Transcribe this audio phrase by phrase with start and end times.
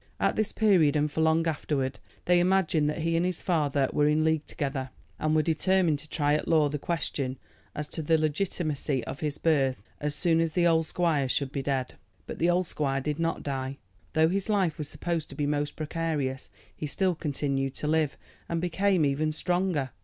[0.19, 4.07] At this period, and for long afterward, they imagined that he and his father were
[4.07, 4.89] in league together,
[5.19, 7.37] and were determined to try at law the question
[7.75, 11.61] as to the legitimacy of his birth as soon as the old squire should be
[11.61, 11.93] dead.
[12.25, 13.77] But the old squire did not die.
[14.13, 18.17] Though his life was supposed to be most precarious he still continued to live,
[18.49, 19.91] and became even stronger.